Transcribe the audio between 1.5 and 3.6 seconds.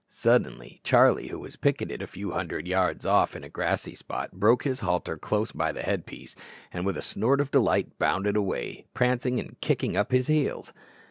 picketed a few hundred yards off in a